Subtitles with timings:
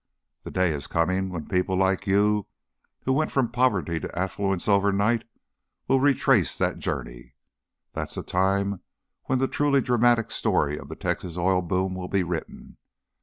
[0.41, 2.47] The day is coming when people like you,
[3.03, 5.25] who went from poverty to affluence overnight,
[5.87, 7.35] will retrace that journey.
[7.93, 8.81] That's the time
[9.25, 12.77] when the truly dramatic story of the Texas oil boom will be written.